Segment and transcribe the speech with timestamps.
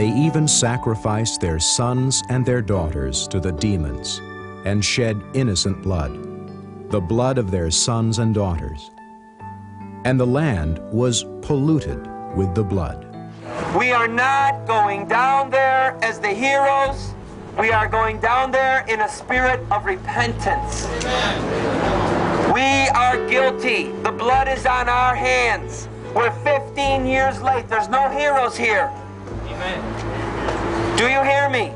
[0.00, 4.22] They even sacrificed their sons and their daughters to the demons
[4.64, 8.92] and shed innocent blood, the blood of their sons and daughters.
[10.06, 13.14] And the land was polluted with the blood.
[13.76, 17.12] We are not going down there as the heroes.
[17.58, 20.86] We are going down there in a spirit of repentance.
[22.54, 23.92] We are guilty.
[24.02, 25.90] The blood is on our hands.
[26.14, 27.68] We're 15 years late.
[27.68, 28.90] There's no heroes here.
[30.96, 31.72] Do you hear me?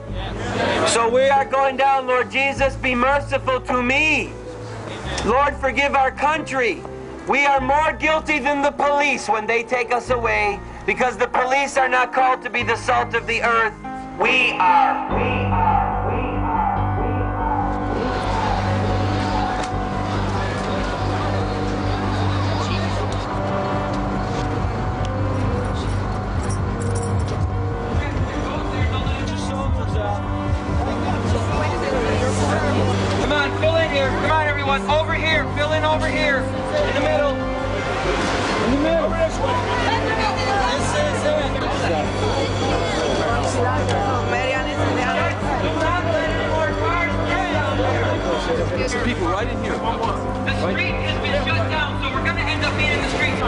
[0.88, 4.32] So we are going down, Lord Jesus, be merciful to me.
[5.26, 6.82] Lord, forgive our country.
[7.28, 11.76] We are more guilty than the police when they take us away because the police
[11.76, 13.74] are not called to be the salt of the earth.
[14.18, 15.16] We are.
[15.16, 15.63] We are.
[34.74, 35.04] Come on, everyone.
[35.04, 35.44] Over here.
[35.54, 36.38] Fill in over here.
[36.38, 37.30] In the middle.
[37.30, 39.06] In the middle.
[39.06, 39.54] Over This way.
[40.74, 41.22] This is
[48.82, 48.90] it.
[48.90, 49.78] Some people right in here.
[49.78, 49.78] The
[50.72, 53.40] street has been shut down, so we're going to end up being in the streets.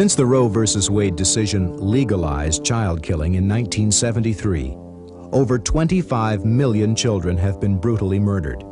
[0.00, 0.64] Since the Roe v.
[0.88, 4.74] Wade decision legalized child killing in 1973,
[5.30, 8.64] over 25 million children have been brutally murdered.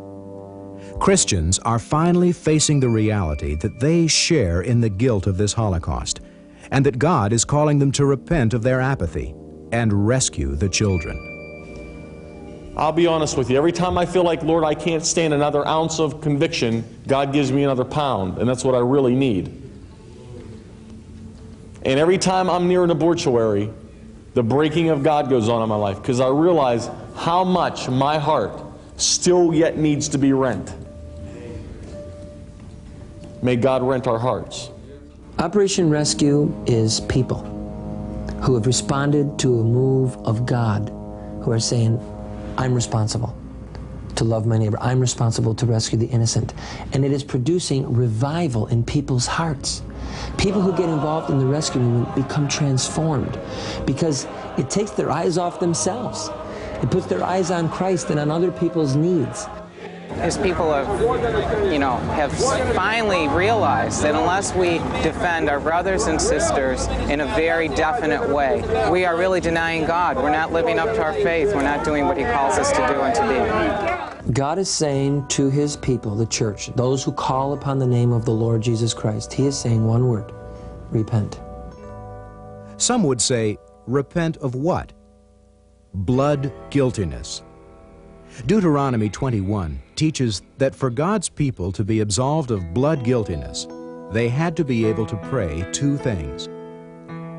[0.99, 6.22] Christians are finally facing the reality that they share in the guilt of this Holocaust
[6.71, 9.34] and that God is calling them to repent of their apathy
[9.71, 12.72] and rescue the children.
[12.75, 13.59] I'll be honest with you.
[13.59, 17.53] Every time I feel like, Lord, I can't stand another ounce of conviction, God gives
[17.53, 19.67] me another pound, and that's what I really need.
[21.84, 23.71] And every time I'm near an abortuary,
[24.34, 28.19] the breaking of God goes on in my life because I realize how much my
[28.19, 28.61] heart
[28.97, 30.75] still yet needs to be rent.
[33.43, 34.71] May God rent our hearts.
[35.39, 37.43] Operation Rescue is people
[38.43, 40.89] who have responded to a move of God,
[41.43, 42.00] who are saying,
[42.56, 43.37] I'm responsible
[44.18, 44.78] to love my neighbor.
[44.80, 46.52] I'm responsible to rescue the innocent.
[46.92, 49.82] And it is producing revival in people's hearts.
[50.36, 53.38] People who get involved in the rescue movement become transformed
[53.86, 56.30] because it takes their eyes off themselves.
[56.82, 59.46] It puts their eyes on Christ and on other people's needs.
[60.10, 62.32] As people have, you know, have
[62.74, 68.64] finally realized that unless we defend our brothers and sisters in a very definite way,
[68.90, 70.16] we are really denying God.
[70.16, 71.54] We're not living up to our faith.
[71.54, 73.97] We're not doing what He calls us to do and to be.
[74.33, 78.27] God is saying to His people, the church, those who call upon the name of
[78.27, 80.33] the Lord Jesus Christ, He is saying one word
[80.91, 81.41] repent.
[82.77, 83.56] Some would say,
[83.87, 84.93] repent of what?
[85.94, 87.43] Blood guiltiness.
[88.44, 93.66] Deuteronomy 21 teaches that for God's people to be absolved of blood guiltiness,
[94.12, 96.49] they had to be able to pray two things.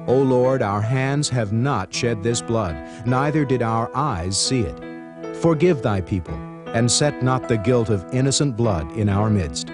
[0.09, 2.75] O Lord, our hands have not shed this blood,
[3.05, 5.35] neither did our eyes see it.
[5.37, 6.37] Forgive thy people,
[6.73, 9.67] and set not the guilt of innocent blood in our midst.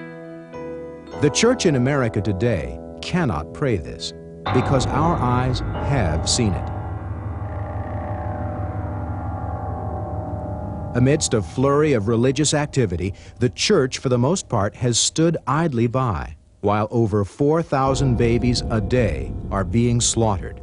[1.22, 4.14] The church in America today cannot pray this
[4.54, 6.70] because our eyes have seen it.
[10.96, 15.88] Amidst a flurry of religious activity, the church, for the most part, has stood idly
[15.88, 20.60] by while over 4,000 babies a day are being slaughtered.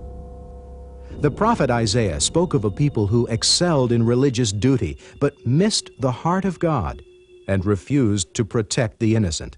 [1.23, 6.11] The prophet Isaiah spoke of a people who excelled in religious duty but missed the
[6.11, 7.01] heart of God
[7.47, 9.57] and refused to protect the innocent.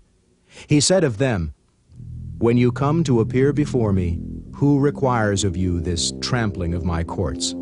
[0.66, 1.54] He said of them,
[2.36, 4.20] When you come to appear before me,
[4.52, 7.52] who requires of you this trampling of my courts?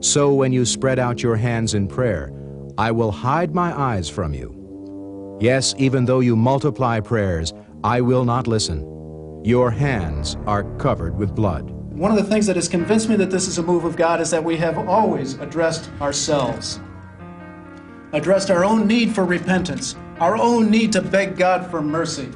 [0.00, 2.32] So when you spread out your hands in prayer,
[2.78, 5.36] I will hide my eyes from you.
[5.42, 7.52] Yes, even though you multiply prayers,
[7.84, 8.80] I will not listen.
[9.44, 11.79] Your hands are covered with blood.
[11.90, 14.20] One of the things that has convinced me that this is a move of God
[14.20, 16.78] is that we have always addressed ourselves,
[18.12, 22.28] addressed our own need for repentance, our own need to beg God for mercy.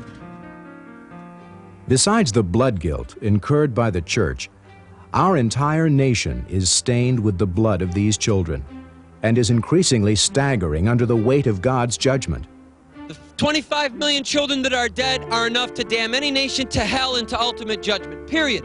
[1.87, 4.51] Besides the blood guilt incurred by the church,
[5.13, 8.65] our entire nation is stained with the blood of these children
[9.23, 12.49] and is increasingly staggering under the weight of God's judgment.
[13.07, 17.17] The 25 million children that are dead are enough to damn any nation to hell
[17.17, 18.27] and to ultimate judgment.
[18.27, 18.65] Period.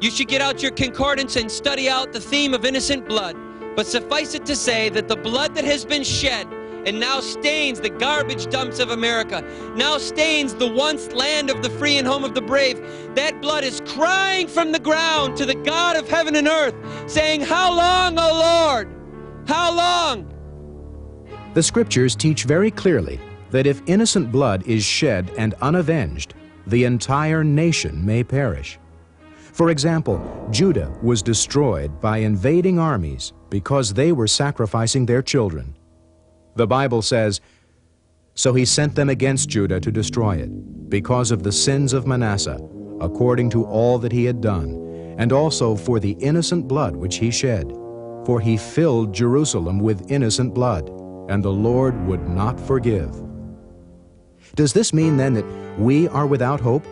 [0.00, 3.36] You should get out your concordance and study out the theme of innocent blood.
[3.76, 6.46] But suffice it to say that the blood that has been shed
[6.86, 9.42] and now stains the garbage dumps of America,
[9.76, 12.80] now stains the once land of the free and home of the brave,
[13.14, 16.74] that blood is crying from the ground to the God of heaven and earth,
[17.06, 18.88] saying, How long, O Lord?
[19.46, 20.32] How long?
[21.52, 23.20] The scriptures teach very clearly
[23.50, 26.32] that if innocent blood is shed and unavenged,
[26.66, 28.79] the entire nation may perish.
[29.60, 35.76] For example, Judah was destroyed by invading armies because they were sacrificing their children.
[36.56, 37.42] The Bible says,
[38.34, 42.58] So he sent them against Judah to destroy it, because of the sins of Manasseh,
[43.02, 47.30] according to all that he had done, and also for the innocent blood which he
[47.30, 47.70] shed.
[48.24, 50.88] For he filled Jerusalem with innocent blood,
[51.28, 53.14] and the Lord would not forgive.
[54.54, 56.86] Does this mean then that we are without hope?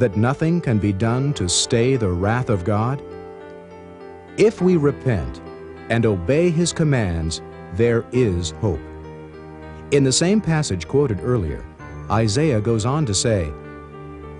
[0.00, 3.02] That nothing can be done to stay the wrath of God?
[4.38, 5.42] If we repent
[5.90, 7.42] and obey his commands,
[7.74, 8.80] there is hope.
[9.90, 11.66] In the same passage quoted earlier,
[12.10, 13.52] Isaiah goes on to say,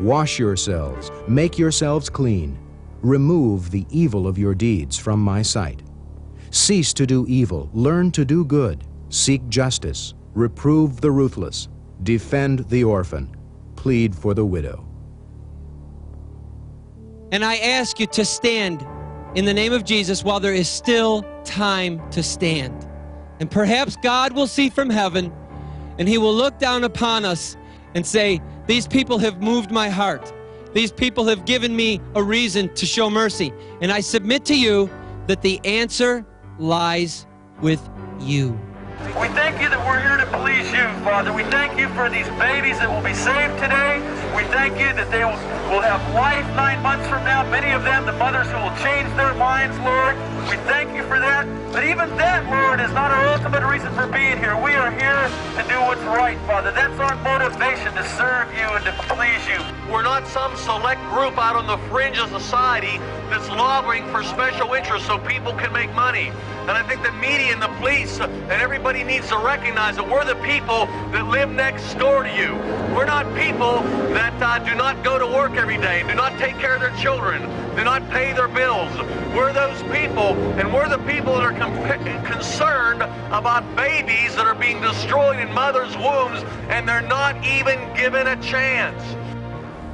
[0.01, 2.59] Wash yourselves, make yourselves clean,
[3.03, 5.83] remove the evil of your deeds from my sight.
[6.51, 11.69] Cease to do evil, learn to do good, seek justice, reprove the ruthless,
[12.03, 13.37] defend the orphan,
[13.77, 14.90] plead for the widow.
[17.33, 18.87] And I ask you to stand
[19.35, 22.89] in the name of Jesus while there is still time to stand.
[23.39, 25.33] And perhaps God will see from heaven
[25.99, 27.57] and he will look down upon us
[27.95, 30.33] and say, These people have moved my heart.
[30.73, 33.53] These people have given me a reason to show mercy.
[33.81, 34.89] And I submit to you
[35.27, 36.25] that the answer
[36.59, 37.27] lies
[37.61, 37.87] with
[38.21, 38.59] you.
[39.01, 41.33] We thank you that we're here to please you, Father.
[41.33, 43.97] We thank you for these babies that will be saved today.
[44.37, 45.41] We thank you that they will,
[45.81, 47.49] have life nine months from now.
[47.49, 50.17] Many of them, the mothers who will change their minds, Lord.
[50.49, 51.47] We thank you for that.
[51.73, 54.57] But even that, Lord, is not our ultimate reason for being here.
[54.57, 55.29] We are here
[55.61, 56.73] to do what's right, Father.
[56.73, 59.61] That's our motivation to serve you and to please you.
[59.93, 62.99] We're not some select group out on the fringe of society
[63.29, 66.33] that's lobbying for special interests so people can make money.
[66.63, 70.25] And I think the media and the police and everybody needs to recognize that we're
[70.25, 72.55] the people that live next door to you.
[72.95, 73.83] We're not people
[74.15, 76.81] that uh, do not go to work every day, and do not take care of
[76.81, 77.43] their children,
[77.77, 78.91] do not pay their bills.
[79.35, 83.03] We're those people, and we're the people that are com- concerned
[83.33, 88.43] about babies that are being destroyed in mothers' wombs, and they're not even given a
[88.43, 89.03] chance.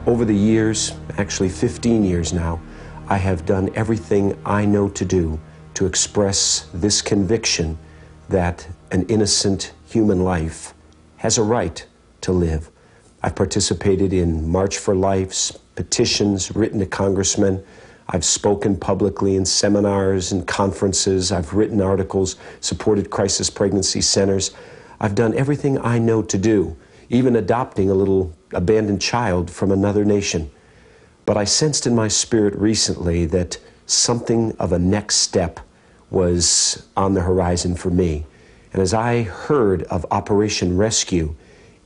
[0.06, 2.60] Over the years, actually 15 years now,
[3.08, 5.38] I have done everything I know to do
[5.74, 7.78] to express this conviction
[8.28, 10.74] that an innocent human life
[11.18, 11.86] has a right
[12.22, 12.70] to live.
[13.26, 17.60] I've participated in March for Life's petitions written to congressmen.
[18.08, 21.32] I've spoken publicly in seminars and conferences.
[21.32, 24.52] I've written articles, supported crisis pregnancy centers.
[25.00, 26.76] I've done everything I know to do,
[27.08, 30.48] even adopting a little abandoned child from another nation.
[31.24, 35.58] But I sensed in my spirit recently that something of a next step
[36.10, 38.24] was on the horizon for me.
[38.72, 41.34] And as I heard of Operation Rescue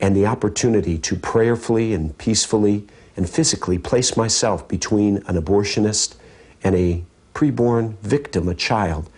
[0.00, 6.14] and the opportunity to prayerfully and peacefully and physically place myself between an abortionist
[6.62, 7.02] and a
[7.34, 9.08] preborn victim, a child,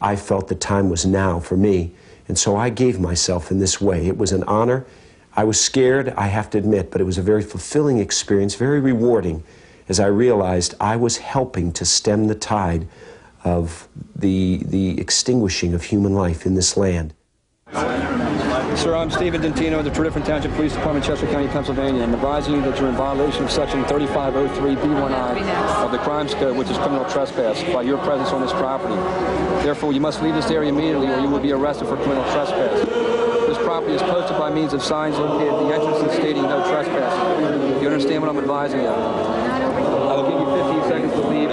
[0.00, 1.92] I felt the time was now for me.
[2.28, 4.06] And so I gave myself in this way.
[4.06, 4.84] It was an honor.
[5.34, 8.80] I was scared, I have to admit, but it was a very fulfilling experience, very
[8.80, 9.42] rewarding,
[9.88, 12.86] as I realized I was helping to stem the tide
[13.44, 17.14] of the, the extinguishing of human life in this land.
[18.76, 22.02] Sir, I'm Stephen Dentino of the Tredyffrin Township Police Department, Chester County, Pennsylvania.
[22.02, 26.68] I'm advising you that you're in violation of Section 3503B1I of the Crimes Code, which
[26.68, 28.94] is criminal trespass, by your presence on this property.
[29.62, 32.84] Therefore, you must leave this area immediately or you will be arrested for criminal trespass.
[33.46, 36.64] This property is posted by means of signs located at the entrance and stating no
[36.68, 37.74] trespassing.
[37.74, 38.88] Do you understand what I'm advising you?
[38.88, 40.46] I will give you
[40.80, 41.50] 15 seconds to leave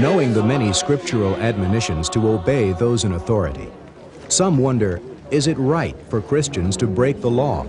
[0.00, 3.68] knowing the many scriptural admonitions to obey those in authority.
[4.28, 4.98] Some wonder,
[5.30, 7.64] is it right for Christians to break the law?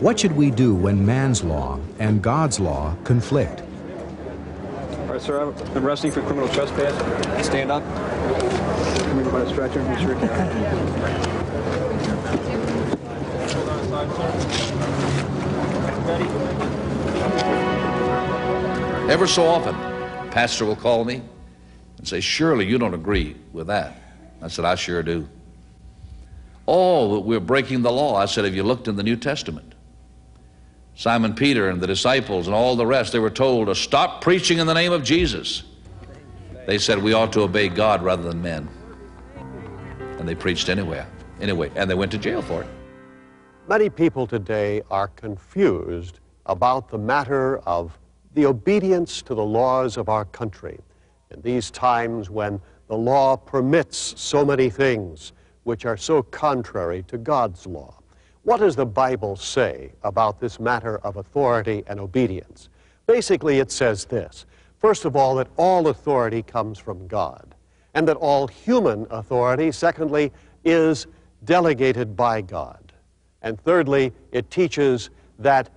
[0.00, 3.60] What should we do when man's law and God's law conflict?
[3.60, 6.94] All right, sir, I'm arresting for criminal trespass.
[7.46, 7.82] Stand up.
[9.04, 9.82] Come in by a stretcher.
[9.82, 10.14] Be sure
[16.06, 16.24] Ready?
[19.12, 19.74] Ever so often,
[20.30, 21.20] pastor will call me
[22.04, 23.96] and say, Surely you don't agree with that.
[24.42, 25.26] I said, I sure do.
[26.68, 28.16] Oh, we're breaking the law.
[28.16, 29.74] I said, Have you looked in the New Testament?
[30.96, 34.58] Simon Peter and the disciples and all the rest, they were told to stop preaching
[34.58, 35.62] in the name of Jesus.
[36.66, 38.68] They said we ought to obey God rather than men.
[40.18, 41.06] And they preached anyway.
[41.40, 42.68] Anyway, and they went to jail for it.
[43.66, 47.98] Many people today are confused about the matter of
[48.34, 50.78] the obedience to the laws of our country.
[51.30, 55.32] In these times when the law permits so many things
[55.64, 57.98] which are so contrary to God's law.
[58.42, 62.68] What does the Bible say about this matter of authority and obedience?
[63.06, 64.44] Basically, it says this
[64.84, 67.54] first of all, that all authority comes from God,
[67.94, 70.30] and that all human authority, secondly,
[70.62, 71.06] is
[71.44, 72.92] delegated by God.
[73.40, 75.70] And thirdly, it teaches that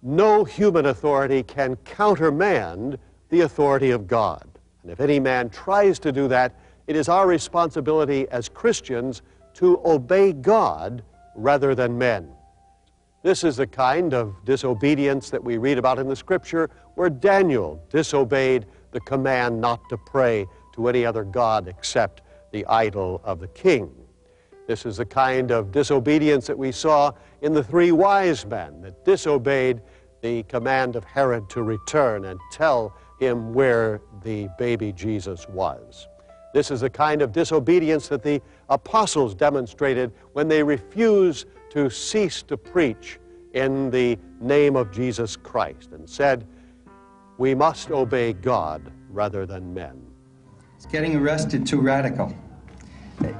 [0.00, 2.96] no human authority can countermand
[3.28, 4.48] the authority of God.
[4.84, 6.54] And if any man tries to do that,
[6.86, 9.22] it is our responsibility as Christians
[9.54, 11.02] to obey God
[11.34, 12.28] rather than men.
[13.22, 17.82] This is the kind of disobedience that we read about in the scripture where Daniel
[17.88, 22.20] disobeyed the command not to pray to any other God except
[22.52, 23.90] the idol of the king.
[24.66, 29.02] This is the kind of disobedience that we saw in the three wise men that
[29.06, 29.80] disobeyed
[30.20, 36.08] the command of Herod to return and tell him where the baby Jesus was.
[36.52, 42.42] This is the kind of disobedience that the apostles demonstrated when they refused to cease
[42.42, 43.18] to preach
[43.54, 46.46] in the name of Jesus Christ and said,
[47.38, 50.00] We must obey God rather than men.
[50.76, 52.32] It's getting arrested too radical.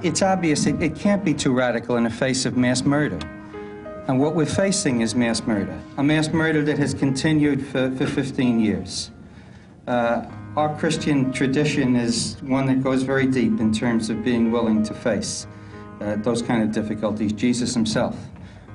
[0.02, 3.18] It's obvious it, it can't be too radical in the face of mass murder.
[4.06, 8.06] And what we're facing is mass murder, a mass murder that has continued for, for
[8.06, 9.10] 15 years.
[9.86, 10.24] Uh,
[10.56, 14.94] our Christian tradition is one that goes very deep in terms of being willing to
[14.94, 15.46] face
[16.00, 17.32] uh, those kind of difficulties.
[17.32, 18.16] Jesus himself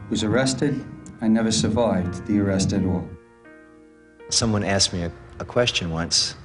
[0.10, 0.86] was arrested
[1.22, 3.08] and never survived the arrest at all.
[4.30, 6.36] Someone asked me a, a question once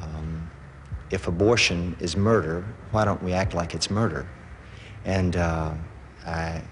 [0.00, 0.50] um,
[1.10, 4.26] if abortion is murder, why don't we act like it's murder?
[5.04, 5.74] And uh,
[6.26, 6.62] I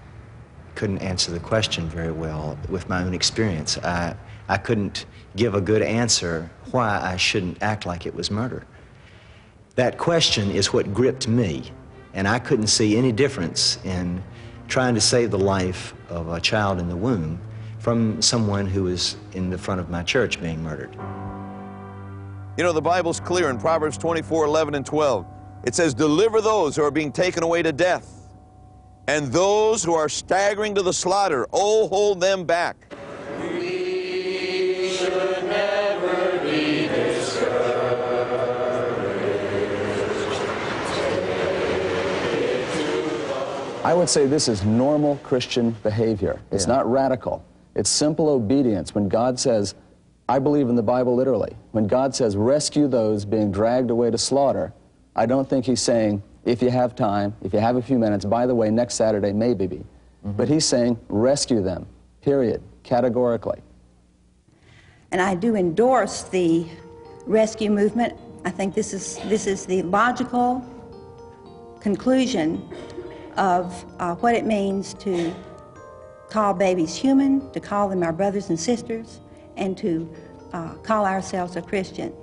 [0.79, 3.77] couldn't answer the question very well with my own experience.
[3.79, 4.15] I,
[4.47, 8.65] I couldn't give a good answer why I shouldn't act like it was murder.
[9.75, 11.69] That question is what gripped me,
[12.13, 14.23] and I couldn't see any difference in
[14.69, 17.41] trying to save the life of a child in the womb
[17.79, 20.95] from someone who was in the front of my church being murdered.
[22.55, 25.25] You know, the Bible's clear in Proverbs 24 11 and 12.
[25.65, 28.18] It says, Deliver those who are being taken away to death,
[29.07, 32.89] and those who are staggering to the slaughter, oh, hold them back.
[43.83, 46.39] I would say this is normal Christian behavior.
[46.51, 46.75] It's yeah.
[46.75, 47.43] not radical.
[47.75, 48.93] It's simple obedience.
[48.93, 49.73] When God says,
[50.27, 54.17] I believe in the Bible literally, when God says, rescue those being dragged away to
[54.17, 54.73] slaughter,
[55.15, 58.25] I don't think he's saying, if you have time, if you have a few minutes,
[58.25, 59.75] by the way, next Saturday, maybe be.
[59.75, 59.83] Mm
[60.23, 60.35] -hmm.
[60.37, 61.85] But he's saying, rescue them,
[62.21, 63.61] period, categorically.
[65.11, 66.65] And I do endorse the
[67.27, 68.13] rescue movement.
[68.45, 70.61] I think this is, this is the logical
[71.81, 72.61] conclusion
[73.37, 75.33] of uh, what it means to
[76.29, 79.19] call babies human, to call them our brothers and sisters,
[79.57, 80.07] and to
[80.53, 82.13] uh, call ourselves a Christian.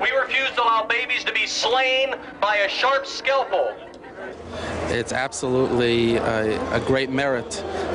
[0.00, 3.74] We refuse to allow babies to be slain by a sharp scalpel.
[4.88, 7.50] It's absolutely a, a great merit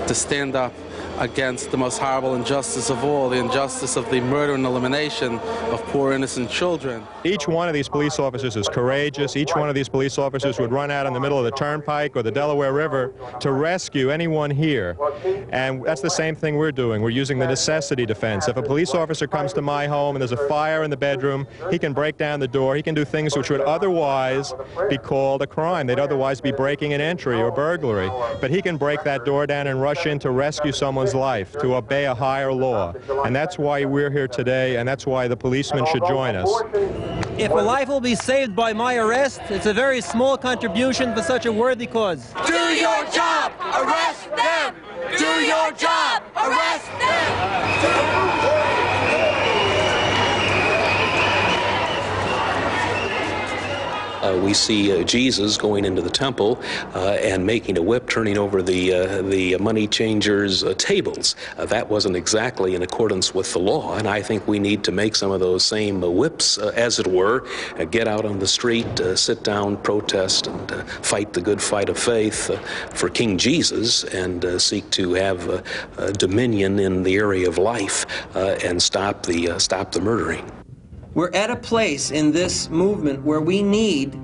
[0.08, 0.72] to stand up
[1.18, 5.40] against the most horrible injustice of all, the injustice of the murder and elimination
[5.72, 7.06] of poor innocent children.
[7.24, 9.36] Each one of these police officers is courageous.
[9.36, 12.16] Each one of these police officers would run out in the middle of the turnpike
[12.16, 14.98] or the Delaware River to rescue anyone here.
[15.52, 17.02] And that's the same thing we're doing.
[17.02, 18.48] We're using the necessity defense.
[18.48, 21.48] If a police officer comes to my home and there's a fire in the bedroom,
[21.72, 22.76] he can break down the door.
[22.76, 24.54] He can do things which would otherwise
[24.90, 25.88] be called a crime.
[25.88, 28.10] They'd otherwise be breaking an entry or burglary.
[28.42, 31.52] But he can break that door down and rush in to rescue someone someone's life,
[31.62, 32.94] to obey a higher law.
[33.26, 36.50] And that's why we're here today, and that's why the policemen should join us.
[37.38, 41.22] If a life will be saved by my arrest, it's a very small contribution for
[41.22, 42.34] such a worthy cause.
[42.48, 43.52] Do your job!
[43.60, 44.76] Arrest them!
[45.18, 46.24] Do your job!
[46.36, 48.65] Arrest them!
[54.26, 56.60] Uh, we see uh, Jesus going into the temple
[56.96, 61.36] uh, and making a whip, turning over the, uh, the money changers' uh, tables.
[61.58, 64.92] Uh, that wasn't exactly in accordance with the law, and I think we need to
[64.92, 67.46] make some of those same uh, whips, as it were,
[67.92, 72.50] get out on the street, sit down, protest, and fight the good fight of faith
[72.98, 75.64] for King Jesus and seek to have
[76.18, 78.06] dominion in the area of life
[78.36, 80.65] and stop the, stop the murdering.
[81.16, 84.20] We're at a place in this movement where we need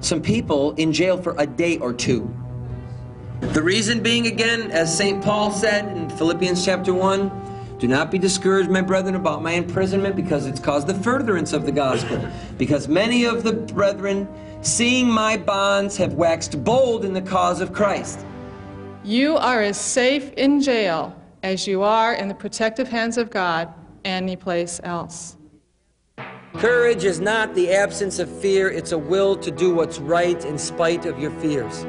[0.00, 2.32] some people in jail for a day or two.
[3.40, 5.24] The reason being, again, as St.
[5.24, 10.16] Paul said in Philippians chapter 1, do not be discouraged, my brethren, about my imprisonment,
[10.16, 12.22] because it's caused the furtherance of the gospel.
[12.58, 14.28] Because many of the brethren,
[14.60, 18.24] seeing my bonds, have waxed bold in the cause of Christ.
[19.02, 23.72] You are as safe in jail as you are in the protective hands of God
[24.04, 25.38] any place else.
[26.56, 30.56] Courage is not the absence of fear, it's a will to do what's right in
[30.56, 31.84] spite of your fears.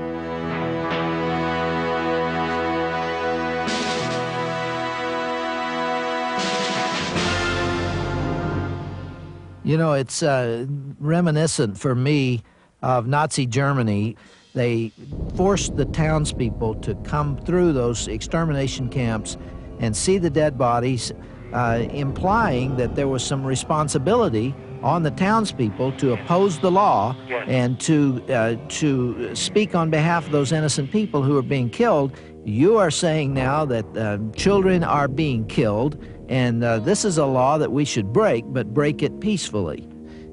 [9.63, 10.65] You know, it's uh,
[10.99, 12.43] reminiscent for me
[12.81, 14.17] of Nazi Germany.
[14.53, 14.91] They
[15.35, 19.37] forced the townspeople to come through those extermination camps
[19.79, 21.11] and see the dead bodies
[21.55, 27.15] uh, implying that there was some responsibility on the townspeople to oppose the law
[27.47, 32.11] and to uh, to speak on behalf of those innocent people who are being killed.
[32.43, 35.97] You are saying now that uh, children are being killed,
[36.27, 39.87] and uh, this is a law that we should break, but break it peacefully.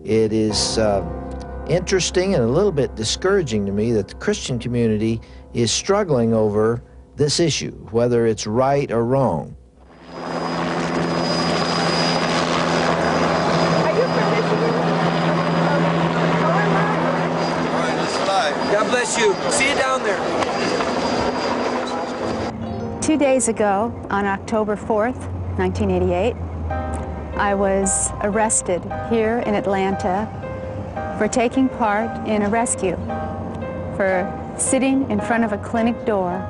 [0.05, 1.07] It is uh,
[1.69, 5.21] interesting and a little bit discouraging to me that the Christian community
[5.55, 6.83] is struggling over
[7.14, 9.57] this issue, whether it's right or wrong.
[18.93, 19.32] bless you.
[23.01, 26.35] Two days ago, on October 4th, 1988,
[27.37, 30.29] I was arrested here in Atlanta
[31.19, 32.97] for taking part in a rescue,
[33.97, 36.49] for sitting in front of a clinic door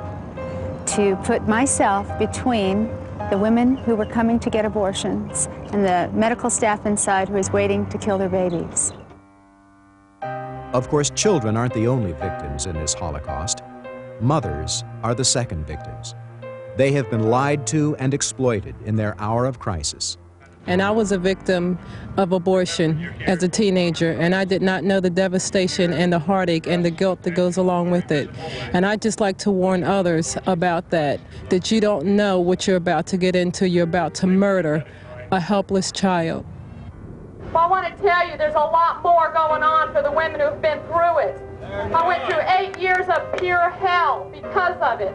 [0.85, 2.87] to put myself between
[3.29, 7.51] the women who were coming to get abortions and the medical staff inside who was
[7.51, 8.93] waiting to kill their babies.
[10.73, 13.61] Of course, children aren't the only victims in this Holocaust.
[14.19, 16.15] Mothers are the second victims.
[16.77, 20.17] They have been lied to and exploited in their hour of crisis.
[20.65, 21.77] And I was a victim
[22.17, 26.65] of abortion as a teenager, and I did not know the devastation and the heartache
[26.65, 28.27] and the guilt that goes along with it.
[28.73, 32.77] And I'd just like to warn others about that, that you don't know what you're
[32.77, 33.69] about to get into.
[33.69, 34.83] You're about to murder
[35.31, 36.45] a helpless child.
[37.55, 40.59] I want to tell you there's a lot more going on for the women who've
[40.59, 41.39] been through it.
[41.63, 45.13] I went through eight years of pure hell because of it.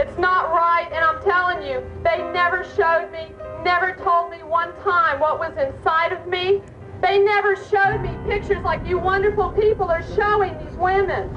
[0.00, 3.26] It's not right, and I'm telling you, they never showed me,
[3.62, 6.62] never told me one time what was inside of me.
[7.02, 11.28] They never showed me pictures like you wonderful people are showing these women.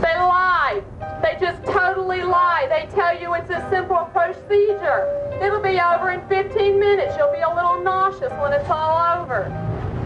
[0.00, 0.82] They lie.
[1.22, 2.66] They just totally lie.
[2.68, 5.04] They tell you it's a simple procedure.
[5.42, 7.14] It'll be over in 15 minutes.
[7.18, 9.48] You'll be a little nauseous when it's all over.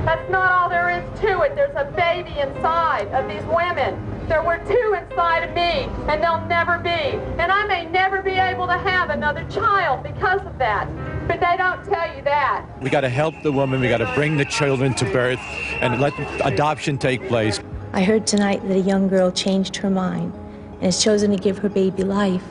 [0.05, 1.55] That's not all there is to it.
[1.55, 3.99] There's a baby inside of these women.
[4.29, 6.91] There were two inside of me, and they'll never be.
[7.39, 10.89] And I may never be able to have another child because of that.
[11.29, 12.67] But they don't tell you that.
[12.83, 13.81] We got to help the woman.
[13.81, 15.41] We got to bring the children to birth
[15.81, 16.13] and let
[16.45, 17.61] adoption take place.
[17.95, 20.35] I heard tonight that a young girl changed her mind
[20.73, 22.43] and has chosen to give her baby life.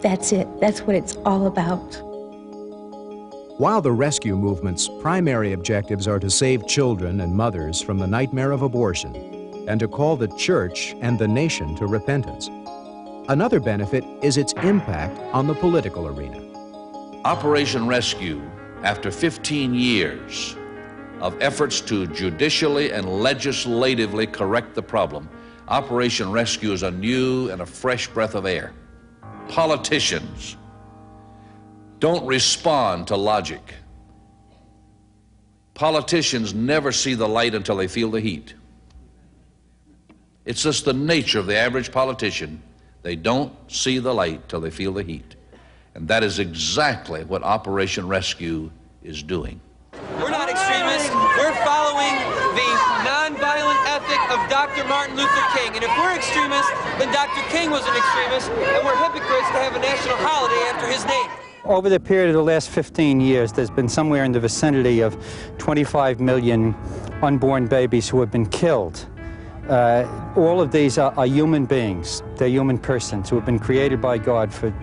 [0.00, 0.48] That's it.
[0.60, 1.94] That's what it's all about.
[3.60, 8.50] While the rescue movement's primary objectives are to save children and mothers from the nightmare
[8.50, 9.14] of abortion
[9.68, 12.48] and to call the church and the nation to repentance,
[13.28, 16.42] another benefit is its impact on the political arena.
[17.24, 18.42] Operation Rescue,
[18.82, 20.56] after 15 years,
[21.20, 25.28] of efforts to judicially and legislatively correct the problem,
[25.68, 28.72] Operation Rescue is a new and a fresh breath of air.
[29.48, 30.56] Politicians
[31.98, 33.74] don't respond to logic.
[35.74, 38.54] Politicians never see the light until they feel the heat.
[40.44, 42.62] It's just the nature of the average politician.
[43.02, 45.36] They don't see the light till they feel the heat.
[45.94, 48.70] And that is exactly what Operation Rescue
[49.02, 49.60] is doing.
[50.18, 51.10] We're not extremists.
[51.10, 52.14] We're following
[52.54, 52.70] the
[53.04, 54.79] nonviolent ethic of Dr.
[54.90, 55.76] Martin Luther King.
[55.76, 57.48] And if we're extremists, then Dr.
[57.48, 61.30] King was an extremist, and we're hypocrites to have a national holiday after his name.
[61.64, 65.16] Over the period of the last 15 years, there's been somewhere in the vicinity of
[65.58, 66.74] 25 million
[67.22, 69.06] unborn babies who have been killed.
[69.68, 72.24] Uh, all of these are, are, human beings.
[72.34, 74.74] They're human persons who have been created by God for,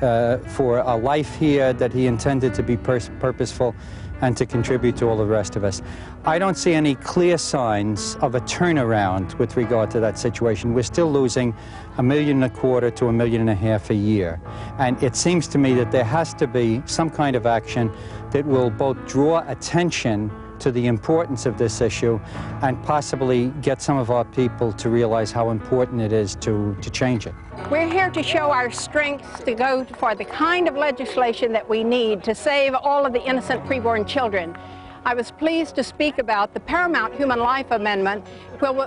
[0.00, 3.76] uh, for a life here that He intended to be purposeful
[4.22, 5.82] and to contribute to all the rest of us.
[6.24, 10.72] I don't see any clear signs of a turnaround with regard to that situation.
[10.72, 11.54] We're still losing
[11.98, 14.40] a million and a quarter to a million and a half a year.
[14.78, 17.92] And it seems to me that there has to be some kind of action
[18.30, 20.30] that will both draw attention
[20.62, 22.18] to the importance of this issue
[22.62, 26.90] and possibly get some of our people to realize how important it is to, to
[26.90, 27.34] change it.
[27.70, 31.84] We're here to show our strength to go for the kind of legislation that we
[31.84, 34.56] need to save all of the innocent preborn children.
[35.04, 38.24] I was pleased to speak about the Paramount Human Life Amendment,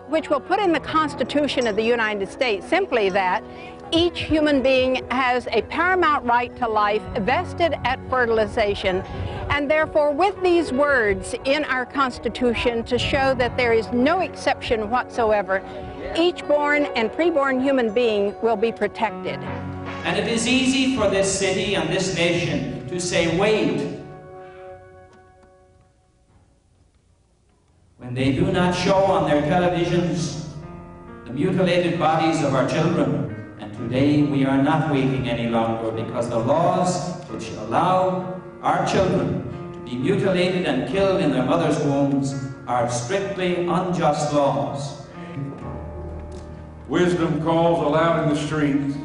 [0.07, 3.43] which will put in the Constitution of the United States simply that
[3.91, 9.01] each human being has a paramount right to life vested at fertilization.
[9.49, 14.89] And therefore, with these words in our Constitution to show that there is no exception
[14.89, 15.63] whatsoever,
[16.17, 19.39] each born and preborn human being will be protected.
[20.05, 23.99] And it is easy for this city and this nation to say, wait,
[27.97, 30.49] when they do not show on their televisions
[31.25, 33.34] the mutilated bodies of our children,
[33.77, 39.79] Today we are not waiting any longer because the laws which allow our children to
[39.79, 42.33] be mutilated and killed in their mother's wombs
[42.67, 45.05] are strictly unjust laws.
[46.87, 48.95] Wisdom calls aloud in the streets.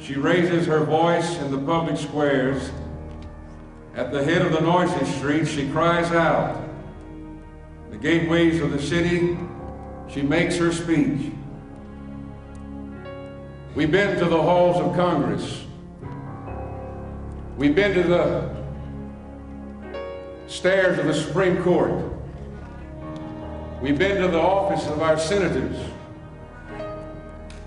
[0.00, 2.72] She raises her voice in the public squares.
[3.94, 6.60] At the head of the noisy streets, she cries out.
[7.90, 9.38] The gateways of the city,
[10.08, 11.32] she makes her speech.
[13.78, 15.64] We've been to the halls of Congress.
[17.56, 18.56] We've been to the
[20.48, 21.92] stairs of the Supreme Court.
[23.80, 25.76] We've been to the office of our senators.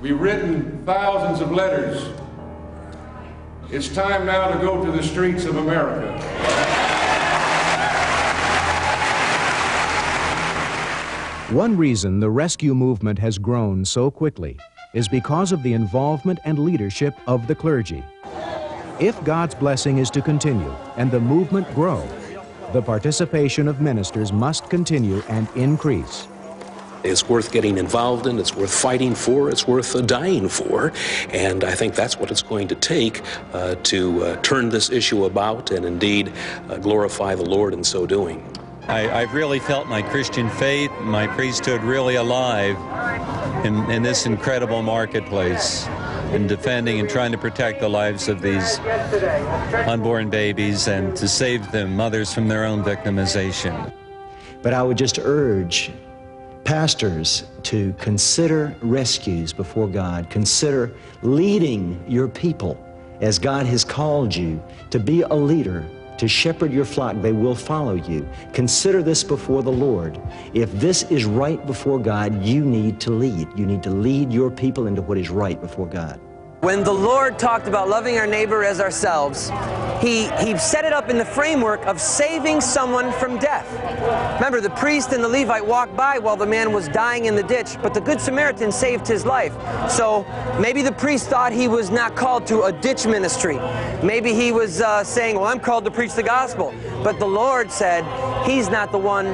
[0.01, 2.05] We've written thousands of letters.
[3.69, 6.11] It's time now to go to the streets of America.
[11.53, 14.59] One reason the rescue movement has grown so quickly
[14.93, 18.03] is because of the involvement and leadership of the clergy.
[18.99, 22.07] If God's blessing is to continue and the movement grow,
[22.73, 26.27] the participation of ministers must continue and increase.
[27.03, 30.93] It's worth getting involved in, it's worth fighting for, it's worth uh, dying for,
[31.31, 33.23] and I think that's what it's going to take
[33.53, 36.31] uh, to uh, turn this issue about and indeed
[36.69, 38.45] uh, glorify the Lord in so doing.
[38.87, 42.77] I, have really felt my Christian faith, my priesthood really alive
[43.65, 45.87] in, in this incredible marketplace
[46.33, 48.79] in defending and trying to protect the lives of these
[49.87, 53.93] unborn babies and to save them, mothers from their own victimization.
[54.61, 55.91] But I would just urge
[56.63, 62.77] pastors to consider rescues before God, consider leading your people
[63.19, 65.85] as God has called you to be a leader
[66.21, 68.29] to shepherd your flock, they will follow you.
[68.53, 70.21] Consider this before the Lord.
[70.53, 73.47] If this is right before God, you need to lead.
[73.57, 76.21] You need to lead your people into what is right before God.
[76.61, 79.49] When the Lord talked about loving our neighbor as ourselves,
[79.99, 83.67] he, he set it up in the framework of saving someone from death.
[84.35, 87.41] Remember, the priest and the Levite walked by while the man was dying in the
[87.41, 89.53] ditch, but the Good Samaritan saved his life.
[89.89, 90.23] So
[90.59, 93.57] maybe the priest thought he was not called to a ditch ministry.
[94.03, 96.75] Maybe he was uh, saying, Well, I'm called to preach the gospel.
[97.03, 98.05] But the Lord said,
[98.45, 99.25] He's not the one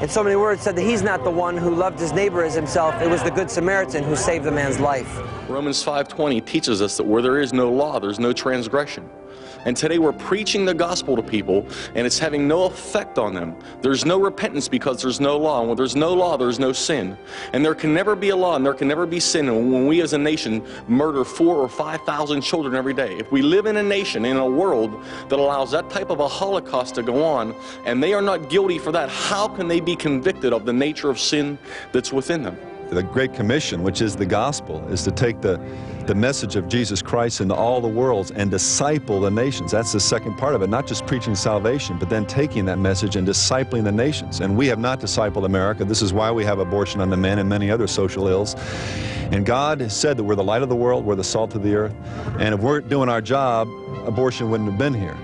[0.00, 2.54] in so many words, said that he's not the one who loved his neighbor as
[2.54, 2.94] himself.
[3.02, 5.37] It was the Good Samaritan who saved the man's life.
[5.48, 9.08] Romans 5.20 teaches us that where there is no law, there's no transgression.
[9.64, 13.56] And today we're preaching the gospel to people and it's having no effect on them.
[13.80, 15.60] There's no repentance because there's no law.
[15.60, 17.16] And when there's no law, there's no sin.
[17.52, 19.48] And there can never be a law and there can never be sin.
[19.48, 23.42] And when we as a nation murder four or 5,000 children every day, if we
[23.42, 27.02] live in a nation, in a world that allows that type of a holocaust to
[27.02, 30.66] go on and they are not guilty for that, how can they be convicted of
[30.66, 31.58] the nature of sin
[31.92, 32.56] that's within them?
[32.90, 35.60] The Great Commission, which is the gospel, is to take the,
[36.06, 39.72] the message of Jesus Christ into all the worlds and disciple the nations.
[39.72, 43.16] That's the second part of it, not just preaching salvation, but then taking that message
[43.16, 44.40] and discipling the nations.
[44.40, 45.84] And we have not discipled America.
[45.84, 48.54] This is why we have abortion on demand and many other social ills.
[49.30, 51.62] And God has said that we're the light of the world, we're the salt of
[51.62, 51.94] the earth.
[52.38, 53.68] And if we're doing our job,
[54.06, 55.16] abortion wouldn't have been here.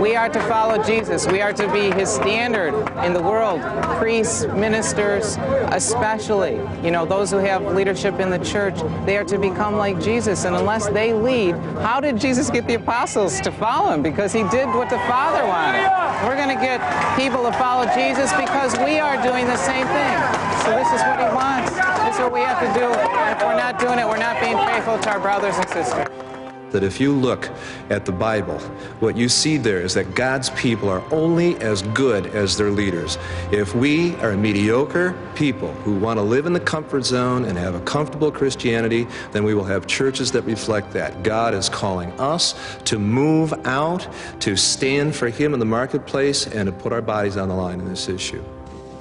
[0.00, 1.26] We are to follow Jesus.
[1.26, 3.60] We are to be his standard in the world.
[3.98, 5.36] Priests, ministers,
[5.72, 10.00] especially, you know, those who have leadership in the church, they are to become like
[10.00, 10.44] Jesus.
[10.44, 14.02] And unless they lead, how did Jesus get the apostles to follow him?
[14.02, 15.90] Because he did what the Father wanted.
[16.26, 16.78] We're going to get
[17.16, 20.16] people to follow Jesus because we are doing the same thing.
[20.62, 21.70] So this is what he wants.
[22.04, 22.86] This is what we have to do.
[22.86, 26.33] And if we're not doing it, we're not being faithful to our brothers and sisters
[26.74, 27.48] that if you look
[27.88, 28.58] at the Bible,
[28.98, 33.16] what you see there is that God's people are only as good as their leaders.
[33.52, 37.76] If we are mediocre people who want to live in the comfort zone and have
[37.76, 41.22] a comfortable Christianity, then we will have churches that reflect that.
[41.22, 42.56] God is calling us
[42.86, 44.08] to move out,
[44.40, 47.78] to stand for Him in the marketplace, and to put our bodies on the line
[47.78, 48.44] in this issue.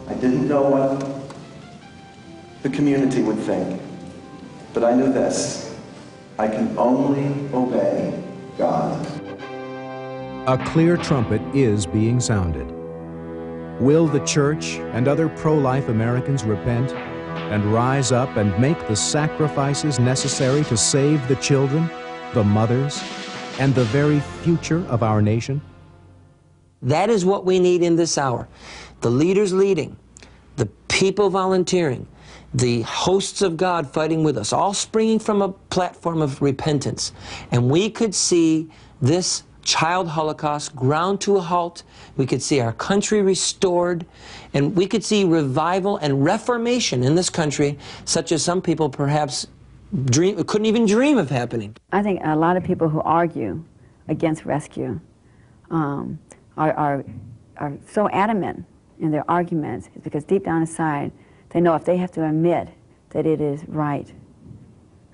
[0.08, 1.34] I didn't know what
[2.62, 3.82] the community would think,
[4.76, 5.62] but I knew this.
[6.39, 8.24] I can only obey
[8.58, 9.06] God.
[10.48, 12.67] A clear trumpet is being sounded.
[13.80, 20.00] Will the church and other pro-life Americans repent and rise up and make the sacrifices
[20.00, 21.88] necessary to save the children,
[22.34, 23.04] the mothers,
[23.60, 25.62] and the very future of our nation?
[26.82, 28.48] That is what we need in this hour.
[29.02, 29.98] The leaders leading,
[30.56, 32.08] the people volunteering,
[32.54, 37.12] the hosts of God fighting with us, all springing from a platform of repentance.
[37.52, 38.70] And we could see
[39.02, 41.84] this child holocaust ground to a halt.
[42.18, 44.06] We could see our country restored.
[44.54, 49.48] And we could see revival and reformation in this country, such as some people perhaps
[50.06, 51.76] dream, couldn't even dream of happening.
[51.92, 53.63] I think a lot of people who argue
[54.08, 55.00] against rescue
[55.72, 56.20] um,
[56.58, 57.06] are, are,
[57.58, 58.66] are so adamant
[59.00, 61.12] in their arguments because deep down inside,
[61.54, 62.70] they know if they have to admit
[63.12, 64.12] that it is right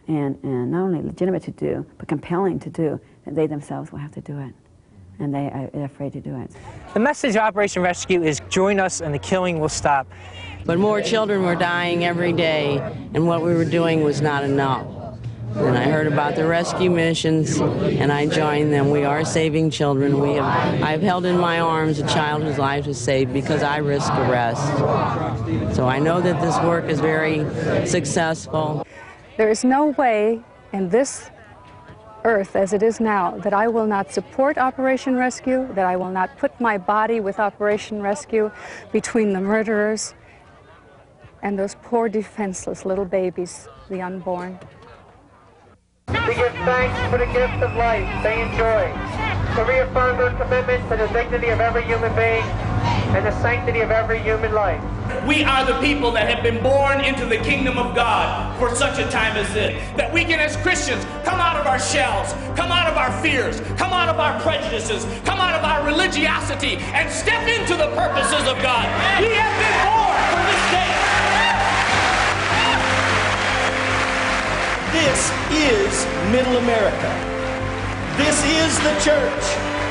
[0.07, 3.99] and, and not only legitimate to do, but compelling to do, that they themselves will
[3.99, 4.53] have to do it.
[5.19, 6.51] And they are afraid to do it.
[6.93, 10.07] The message of Operation Rescue is join us and the killing will stop.
[10.65, 12.77] But more children were dying every day,
[13.13, 14.85] and what we were doing was not enough.
[15.55, 18.91] And I heard about the rescue missions, and I joined them.
[18.91, 20.19] We are saving children.
[20.19, 23.77] We have, I've held in my arms a child whose life was saved because I
[23.77, 24.65] risk arrest.
[25.75, 27.45] So I know that this work is very
[27.87, 28.85] successful.
[29.37, 31.29] There is no way in this
[32.23, 36.11] earth as it is now that I will not support Operation Rescue, that I will
[36.11, 38.51] not put my body with Operation Rescue
[38.91, 40.13] between the murderers
[41.41, 44.59] and those poor defenseless little babies, the unborn
[46.27, 48.91] to give thanks for the gift of life they enjoy,
[49.55, 52.43] to reaffirm their commitment to the dignity of every human being
[53.15, 54.81] and the sanctity of every human life.
[55.25, 58.99] We are the people that have been born into the kingdom of God for such
[58.99, 59.73] a time as this.
[59.97, 63.59] That we can, as Christians, come out of our shells, come out of our fears,
[63.77, 68.47] come out of our prejudices, come out of our religiosity, and step into the purposes
[68.47, 68.85] of God.
[69.19, 70.88] We have been born for this day.
[74.99, 77.11] This is Middle America.
[78.17, 79.43] This is the church.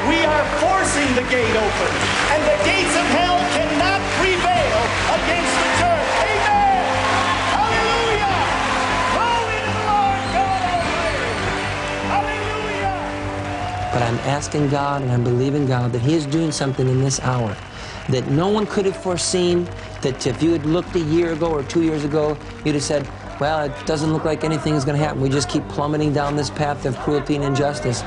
[0.05, 1.93] We are forcing the gate open,
[2.29, 4.81] and the gates of hell cannot prevail
[5.17, 6.09] against the church.
[6.29, 6.85] Amen.
[7.57, 8.37] Hallelujah.
[9.17, 11.33] Glory to the Lord God Almighty.
[12.13, 13.91] Hallelujah.
[13.95, 17.19] But I'm asking God and I'm believing God that He is doing something in this
[17.21, 17.57] hour
[18.11, 19.65] that no one could have foreseen.
[20.03, 23.09] That if you had looked a year ago or two years ago, you'd have said,
[23.41, 25.21] well, it doesn't look like anything is going to happen.
[25.21, 28.03] We just keep plummeting down this path of cruelty and injustice.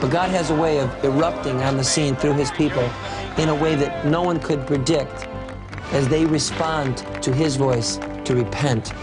[0.00, 2.88] But God has a way of erupting on the scene through his people
[3.38, 5.26] in a way that no one could predict
[5.92, 8.94] as they respond to his voice to repent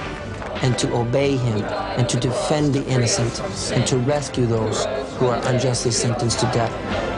[0.63, 3.41] and to obey him and to defend the innocent
[3.71, 4.85] and to rescue those
[5.17, 7.12] who are unjustly sentenced to death.